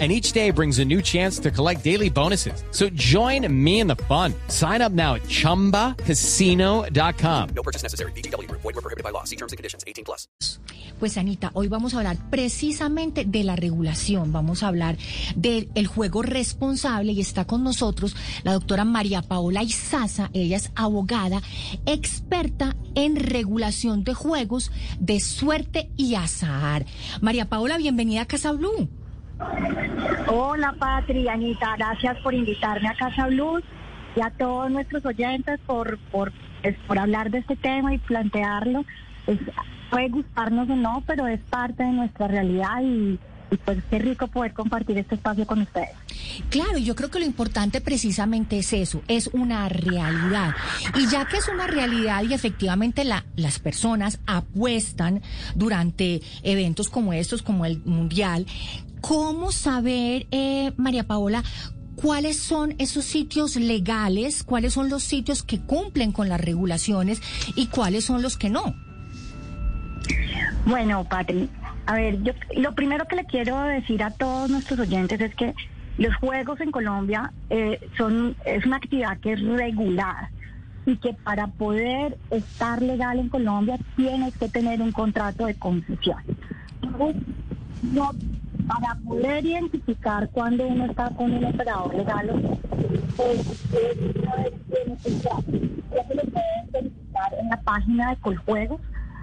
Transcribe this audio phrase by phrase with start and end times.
[0.00, 2.64] and each day brings a new chance to collect daily bonuses.
[2.72, 4.34] So join me in the fun.
[4.48, 7.48] Sign up now at ChumbaCasino.com.
[7.54, 8.10] No purchase necessary.
[8.16, 8.50] BGW.
[8.50, 9.22] Void were prohibited by law.
[9.22, 9.84] See terms and conditions.
[9.86, 10.26] 18 plus.
[10.98, 14.32] Pues Anita, hoy vamos a hablar precisamente de la regulación.
[14.32, 14.96] Vamos a hablar
[15.34, 20.30] del juego responsable y está con nosotros la doctora María Paola Izaza.
[20.32, 21.42] Ella es abogada,
[21.84, 24.70] experta en regulación de juegos
[25.00, 26.86] de suerte y azar.
[27.20, 28.88] María Paola, bienvenida a Casa Blue.
[30.28, 33.60] Hola Patri, Anita, gracias por invitarme a Casa Blue
[34.16, 38.84] y a todos nuestros oyentes por, por, pues, por hablar de este tema y plantearlo.
[39.26, 39.38] Es,
[39.90, 43.18] puede gustarnos o no, pero es parte de nuestra realidad y,
[43.50, 45.90] y pues qué rico poder compartir este espacio con ustedes.
[46.50, 50.54] Claro, yo creo que lo importante precisamente es eso, es una realidad.
[50.96, 55.22] Y ya que es una realidad y efectivamente la, las personas apuestan
[55.54, 58.46] durante eventos como estos, como el Mundial,
[59.06, 61.42] ¿cómo saber, eh, María Paola,
[61.94, 67.20] cuáles son esos sitios legales, cuáles son los sitios que cumplen con las regulaciones
[67.54, 68.74] y cuáles son los que no?
[70.64, 71.50] Bueno, Patri,
[71.84, 75.54] a ver, yo lo primero que le quiero decir a todos nuestros oyentes es que
[75.98, 80.30] los juegos en Colombia eh, son es una actividad que es regulada
[80.86, 86.22] y que para poder estar legal en Colombia tienes que tener un contrato de concesión.
[87.82, 88.12] no,
[88.66, 92.58] para poder identificar cuando uno está con un operador legal,
[93.16, 93.70] pues,
[96.14, 98.80] lo pueden verificar en la página de Coljuegos.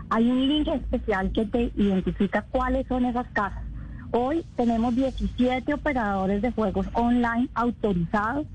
[0.09, 3.63] Hay un link especial que te identifica cuáles son esas casas.
[4.11, 8.45] Hoy tenemos 17 operadores de juegos online autorizados.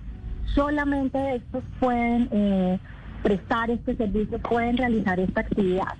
[0.54, 2.78] Solamente estos pueden eh,
[3.22, 5.94] prestar este servicio, pueden realizar esta actividad.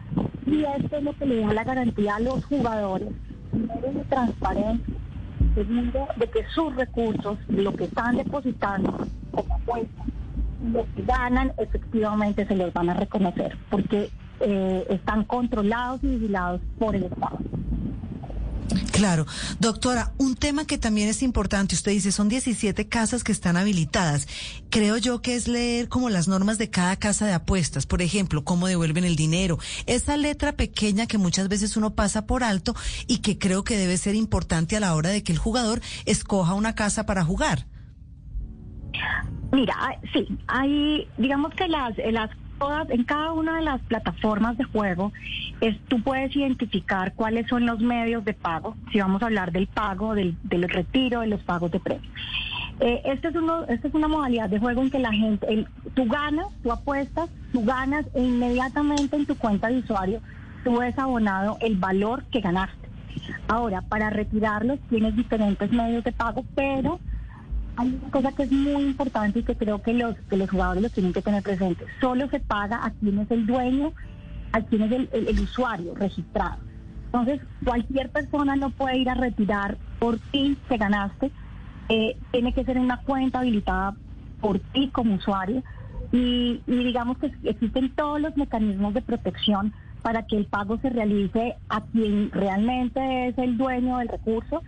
[0.47, 3.09] Y esto es lo que le da la garantía a los jugadores
[3.57, 4.95] de transparencia,
[5.55, 10.05] segundo, de que sus recursos, lo que están depositando como apuesta,
[10.73, 16.61] lo que ganan, efectivamente se los van a reconocer, porque eh, están controlados y vigilados
[16.79, 17.39] por el Estado.
[18.97, 19.27] Claro.
[19.61, 24.27] Doctora, un tema que también es importante, usted dice, son 17 casas que están habilitadas.
[24.71, 28.45] Creo yo que es leer como las normas de cada casa de apuestas, por ejemplo,
[28.45, 29.59] cómo devuelven el dinero.
[29.87, 32.75] Esa letra pequeña que muchas veces uno pasa por alto
[33.07, 36.55] y que creo que debe ser importante a la hora de que el jugador escoja
[36.55, 37.67] una casa para jugar.
[39.53, 39.75] Mira,
[40.13, 45.13] sí, hay, digamos que las, las todas, en cada una de las plataformas de juego,
[45.61, 49.67] es, tú puedes identificar cuáles son los medios de pago, si vamos a hablar del
[49.67, 52.11] pago, del, del retiro, de los pagos de premio.
[52.81, 55.67] Eh, este es uno, esta es una modalidad de juego en que la gente, el,
[55.95, 60.21] tú ganas, tú apuestas, tú ganas e inmediatamente en tu cuenta de usuario
[60.67, 62.89] tú ves abonado el valor que ganaste.
[63.47, 66.99] Ahora, para retirarlos tienes diferentes medios de pago, pero
[67.77, 70.83] hay una cosa que es muy importante y que creo que los, que los jugadores
[70.83, 71.85] lo tienen que tener presente.
[72.01, 73.93] Solo se paga a quien es el dueño,
[74.53, 76.57] a quien es el, usuario registrado.
[77.07, 81.31] Entonces, cualquier persona no puede ir a retirar por ti que ganaste.
[81.89, 83.95] Eh, tiene que ser una cuenta habilitada
[84.41, 85.63] por ti como usuario.
[86.13, 90.89] Y, y digamos que existen todos los mecanismos de protección para que el pago se
[90.89, 94.63] realice a quien realmente es el dueño del recurso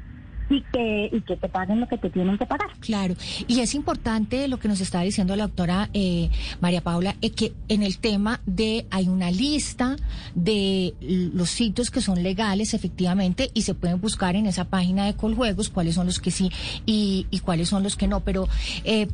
[0.50, 2.68] y que, y que te paguen lo que te tienen que pagar.
[2.80, 3.14] Claro,
[3.46, 7.52] y es importante lo que nos está diciendo la doctora eh, María Paula, es que
[7.68, 9.96] en el tema de hay una lista
[10.34, 15.14] de los sitios que son legales efectivamente y se pueden buscar en esa página de
[15.14, 16.50] Coljuegos cuáles son los que sí
[16.86, 18.48] y, y cuáles son los que no, pero...
[18.84, 19.08] Eh,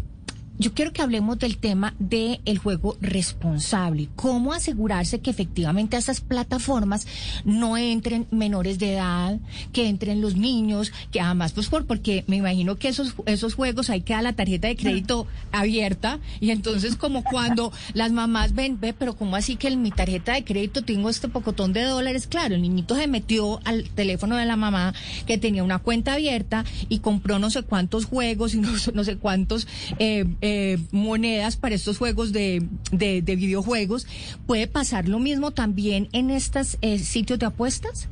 [0.58, 4.08] yo quiero que hablemos del tema del el juego responsable.
[4.14, 7.06] ¿Cómo asegurarse que efectivamente a esas plataformas
[7.44, 9.38] no entren menores de edad,
[9.72, 13.90] que entren los niños, que además, pues por, porque me imagino que esos, esos juegos
[13.90, 18.78] hay que dar la tarjeta de crédito abierta y entonces como cuando las mamás ven,
[18.80, 22.28] ve, pero ¿cómo así que en mi tarjeta de crédito tengo este pocotón de dólares?
[22.28, 24.94] Claro, el niñito se metió al teléfono de la mamá
[25.26, 29.16] que tenía una cuenta abierta y compró no sé cuántos juegos y no, no sé
[29.16, 29.66] cuántos...
[29.98, 34.06] Eh, eh, monedas para estos juegos de, de, videojuegos.
[34.46, 38.10] ¿Puede pasar lo mismo también en estos eh, sitios de apuestas?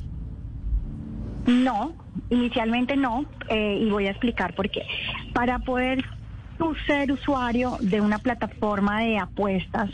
[1.45, 1.93] No,
[2.31, 4.81] inicialmente no, eh, y voy a explicar por qué.
[5.33, 6.03] Para poder
[6.87, 9.91] ser usuario de una plataforma de apuestas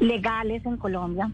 [0.00, 1.30] legales en Colombia,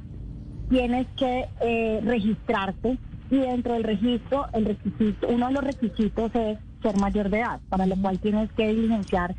[0.69, 2.99] tienes que eh, registrarte
[3.31, 7.59] y dentro del registro, el requisito, uno de los requisitos es ser mayor de edad,
[7.71, 9.35] para lo cual tienes que diligenciar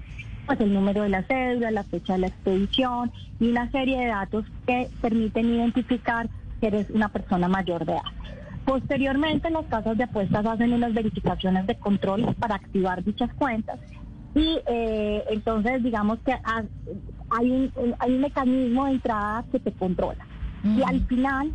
[0.47, 4.07] pues el número de la cédula, la fecha de la expedición y una serie de
[4.07, 6.29] datos que permiten identificar
[6.59, 8.01] que eres una persona mayor de edad.
[8.65, 13.79] Posteriormente, las casas de apuestas hacen unas verificaciones de control para activar dichas cuentas
[14.33, 16.63] y eh, entonces digamos que ha-
[17.29, 20.25] hay un, hay un mecanismo de entrada que te controla.
[20.63, 21.51] Y al final,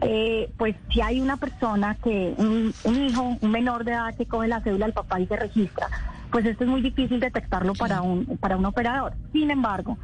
[0.00, 4.26] eh, pues si hay una persona que, un, un hijo, un menor de edad que
[4.26, 5.88] coge la cédula del papá y se registra,
[6.32, 9.12] pues esto es muy difícil detectarlo para un, para un operador.
[9.32, 9.98] Sin embargo,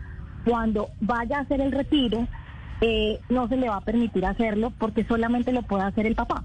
[0.45, 2.29] cuando vaya a hacer el retiro,
[2.83, 6.45] eh, no se le va a permitir hacerlo porque solamente lo puede hacer el papá.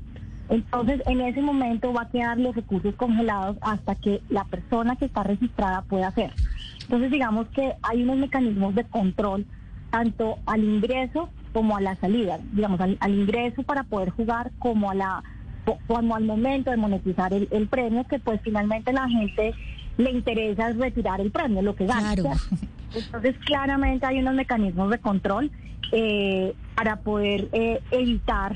[0.49, 5.05] Entonces, en ese momento va a quedar los recursos congelados hasta que la persona que
[5.05, 6.31] está registrada pueda hacer.
[6.81, 9.45] Entonces, digamos que hay unos mecanismos de control
[9.91, 14.89] tanto al ingreso como a la salida, digamos, al, al ingreso para poder jugar como
[14.89, 15.23] a la
[15.87, 19.53] como al momento de monetizar el, el premio, que pues finalmente la gente
[19.97, 22.13] le interesa es retirar el premio, lo que gana.
[22.93, 25.51] Entonces, claramente hay unos mecanismos de control
[25.91, 28.55] eh, para poder eh, evitar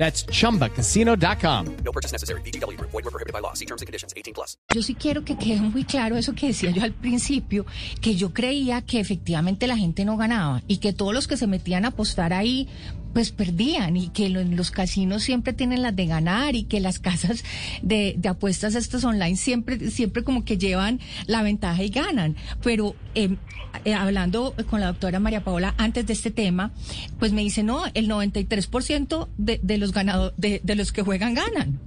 [0.00, 1.76] That's chumbacasino.com.
[1.84, 2.40] No purchase necessary.
[2.40, 2.90] VGW Group.
[2.90, 3.52] Void were prohibited by law.
[3.52, 4.14] See terms and conditions.
[4.16, 4.56] 18 plus.
[4.72, 7.66] yo sí quiero que quede muy claro eso que decía yo al principio,
[8.00, 11.46] que yo creía que efectivamente la gente no ganaba y que todos los que se
[11.46, 12.68] metían a apostar ahí
[13.12, 16.98] pues perdían y que lo- los casinos siempre tienen las de ganar y que las
[16.98, 17.44] casas
[17.82, 22.36] de, de apuestas estas online siempre siempre como que llevan la ventaja y ganan.
[22.62, 23.36] Pero eh,
[23.84, 26.72] eh, hablando con la doctora María Paola antes de este tema,
[27.18, 29.92] pues me dice, no, el 93% de, de los
[30.36, 31.78] de, de los que juegan ganan.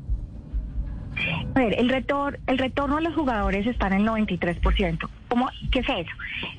[1.55, 5.07] A ver, el, retor, el retorno a los jugadores está en el 93%.
[5.27, 6.09] ¿Cómo, ¿Qué es eso?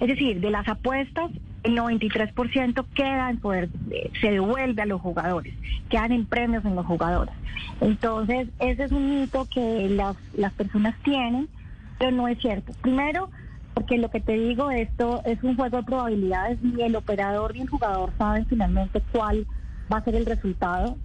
[0.01, 1.31] Es decir, de las apuestas,
[1.65, 5.55] el 93% queda en poder, eh, se devuelve a los jugadores,
[5.89, 7.35] quedan en premios en los jugadores.
[7.81, 11.49] Entonces, ese es un mito que las, las personas tienen,
[11.99, 12.73] pero no es cierto.
[12.83, 13.31] Primero,
[13.73, 17.63] porque lo que te digo, esto es un juego de probabilidades, ni el operador ni
[17.63, 19.47] el jugador saben finalmente cuál
[19.93, 20.97] va a ser el resultado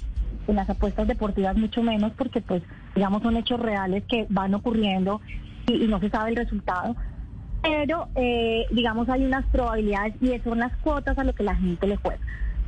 [0.48, 2.64] en las apuestas deportivas mucho menos porque pues
[2.96, 5.22] digamos son hechos reales que van ocurriendo
[5.68, 6.96] y, y no se sabe el resultado
[7.62, 11.88] pero eh, digamos hay unas probabilidades y son las cuotas a lo que la gente
[11.88, 12.20] le juega.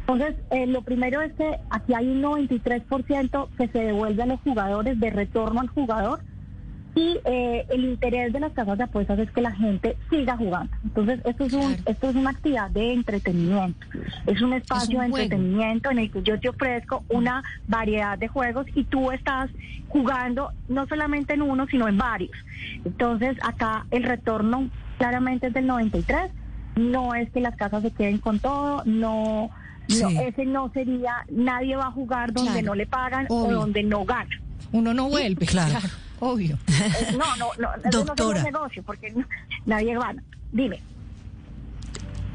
[0.02, 4.40] Entonces eh, lo primero es que aquí hay un 93% que se devuelve a los
[4.42, 6.20] jugadores de retorno al jugador
[6.94, 10.76] y eh, el interés de las casas de apuestas es que la gente siga jugando.
[10.84, 13.88] Entonces, esto es, un, esto es una actividad de entretenimiento.
[14.28, 18.28] Es un espacio un de entretenimiento en el que yo te ofrezco una variedad de
[18.28, 19.50] juegos y tú estás
[19.88, 22.32] jugando no solamente en uno, sino en varios.
[22.84, 26.32] Entonces, acá el retorno claramente es del 93.
[26.76, 29.50] No es que las casas se queden con todo, no...
[30.00, 32.68] No, ese no sería, nadie va a jugar donde Claro.
[32.68, 33.58] no le pagan Obvio.
[33.58, 34.30] o donde no gana.
[34.72, 35.72] Uno no vuelve, Claro.
[35.72, 35.88] claro,
[36.22, 36.58] obvio.
[36.70, 38.40] Eh, No, no, no, eso no Doctora.
[38.40, 39.14] es un negocio porque
[39.66, 40.24] nadie gana.
[40.54, 40.82] Dime.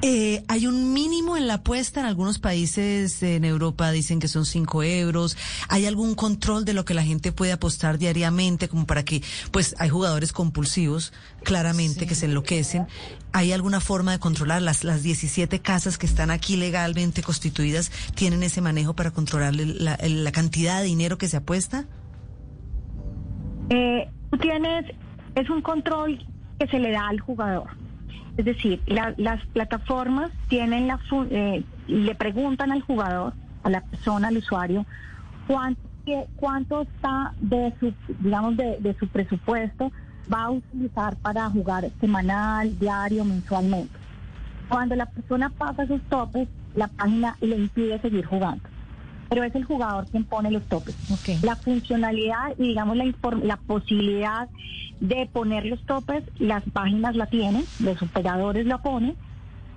[0.02, 4.44] Eh, hay un mínimo en la apuesta en algunos países en Europa dicen que son
[4.44, 5.38] 5 euros.
[5.68, 9.74] ¿Hay algún control de lo que la gente puede apostar diariamente como para que, pues
[9.78, 11.14] hay jugadores compulsivos,
[11.44, 12.86] claramente, que se enloquecen?
[13.32, 17.90] ¿Hay alguna forma de controlar las, las 17 casas que están aquí legalmente constituidas?
[18.14, 21.86] ¿Tienen ese manejo para controlar la, la cantidad de dinero que se apuesta?
[23.70, 24.84] Eh, tú tienes,
[25.34, 26.24] es un control
[26.58, 27.68] que se le da al jugador.
[28.36, 34.28] Es decir, la- las plataformas tienen la, eh, le preguntan al jugador, a la persona,
[34.28, 34.86] al usuario,
[35.46, 35.80] cuánto,
[36.36, 39.90] cuánto está de su, digamos, de, de su presupuesto
[40.32, 43.98] va a utilizar para jugar semanal, diario, mensualmente.
[44.68, 48.62] Cuando la persona pasa esos topes, la página le impide seguir jugando.
[49.28, 50.96] Pero es el jugador quien pone los topes.
[51.42, 54.48] La funcionalidad y digamos la, la posibilidad
[55.00, 59.16] de poner los topes, las páginas la tienen, los operadores la ponen.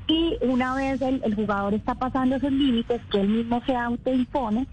[0.07, 4.67] Y una vez el, el jugador está pasando esos límites que él mismo se autoimpone,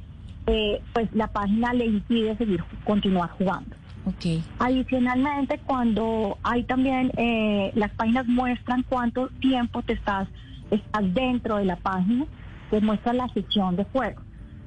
[0.46, 3.74] eh, pues la página le impide seguir continuar jugando.
[4.06, 4.40] Ok.
[4.60, 10.28] Adicionalmente, cuando hay también, eh, las páginas muestran cuánto tiempo te estás,
[10.70, 12.24] estás dentro de la página,
[12.70, 14.22] te muestra la sesión de juego.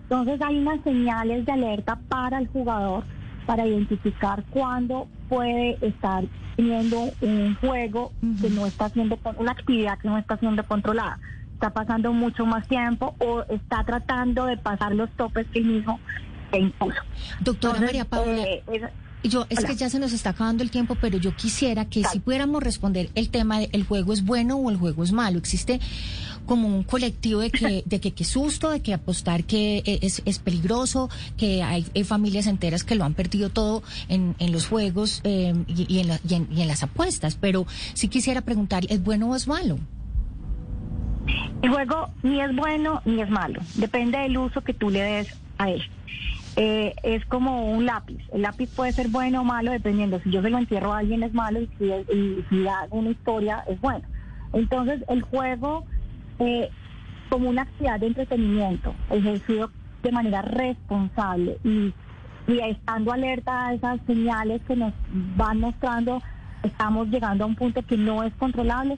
[0.10, 3.04] Entonces hay unas señales de alerta para el jugador
[3.46, 6.24] para identificar cuándo puede estar
[6.56, 8.12] teniendo un juego
[8.42, 11.20] que no está siendo, una actividad que no está siendo controlada.
[11.54, 16.00] Está pasando mucho más tiempo o está tratando de pasar los topes que él mismo
[16.52, 17.00] se impuso.
[17.42, 18.44] Doctora Entonces, María Paula.
[18.44, 18.90] eh, es-
[19.24, 19.68] Yo, es Hola.
[19.68, 23.10] que ya se nos está acabando el tiempo, pero yo quisiera que si pudiéramos responder
[23.16, 25.38] el tema de el juego es bueno o el juego es malo.
[25.40, 25.82] Existe
[26.46, 30.22] como un colectivo de que, de que qué susto, de que apostar que e- es,
[30.26, 34.68] es peligroso, que hay, hay familias enteras que lo han perdido todo en, en los
[34.68, 37.36] juegos eh, y, y en la- y en- y en las apuestas.
[37.36, 39.78] Pero sí quisiera preguntar, ¿es bueno o es malo?
[41.62, 45.28] El juego ni es bueno ni es malo, depende del uso que tú le des
[45.58, 45.84] a él.
[46.62, 50.42] Eh, es como un lápiz, el lápiz puede ser bueno o malo dependiendo, si yo
[50.42, 53.80] se lo entierro a alguien es malo y si, y si hago una historia es
[53.80, 54.06] bueno.
[54.52, 55.86] Entonces el juego
[56.40, 56.70] eh,
[57.30, 59.72] como una actividad de entretenimiento, ejercido
[60.04, 61.94] de manera responsable y,
[62.50, 64.92] y estando alerta a esas señales que nos
[65.38, 66.22] van mostrando,
[66.64, 68.98] estamos llegando a un punto que no es controlable,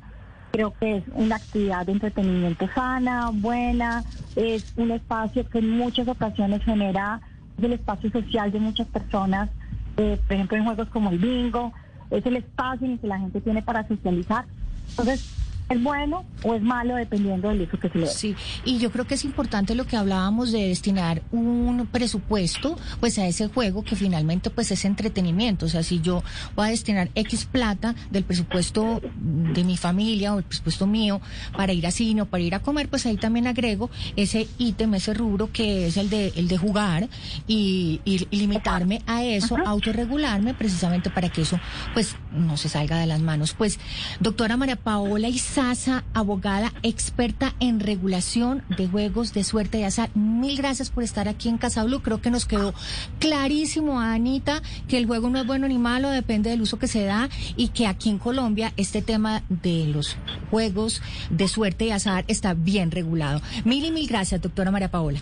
[0.52, 4.04] creo que es una actividad de entretenimiento sana, buena,
[4.36, 7.22] es un espacio que en muchas ocasiones genera
[7.64, 9.50] el espacio social de muchas personas,
[9.98, 11.74] eh, por ejemplo en juegos como el bingo,
[12.10, 14.46] es el espacio en el que la gente tiene para socializar.
[14.90, 15.41] Entonces,
[15.72, 18.12] ¿es bueno o es malo dependiendo del uso que se le dé?
[18.12, 18.36] Sí,
[18.66, 23.28] y yo creo que es importante lo que hablábamos de destinar un presupuesto pues a
[23.28, 26.24] ese juego que finalmente pues es entretenimiento, o sea, si yo
[26.56, 31.22] voy a destinar X plata del presupuesto de mi familia o el presupuesto mío
[31.56, 34.94] para ir a cine o para ir a comer, pues ahí también agrego ese ítem,
[34.96, 37.08] ese rubro que es el de el de jugar
[37.48, 41.60] y, y- limitarme a eso, autorregularme precisamente para que eso
[41.94, 43.54] pues no se salga de las manos.
[43.54, 43.80] Pues
[44.20, 50.58] doctora María Paola Izaza, abogada experta en regulación de juegos de suerte y azar, mil
[50.58, 52.02] gracias por estar aquí en Casa Blue.
[52.02, 52.74] Creo que nos quedó
[53.20, 57.04] clarísimo, Anita, que el juego no es bueno ni malo, depende del uso que se
[57.04, 60.18] da y que aquí en Colombia este tema de los
[60.50, 63.42] juegos de suerte y azar está bien regulado.
[63.66, 65.22] Mil y mil gracias, doctora María Paola.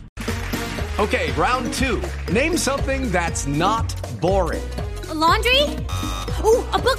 [0.98, 2.01] Okay, round two.
[2.34, 4.62] Name something that's not boring.
[5.10, 5.63] A laundry?
[6.44, 6.99] Ooh, a book